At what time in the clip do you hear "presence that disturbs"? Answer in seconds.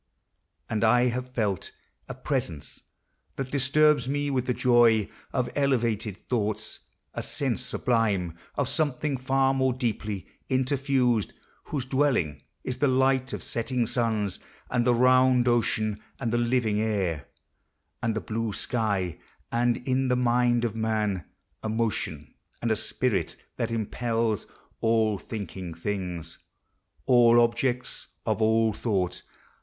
2.15-4.07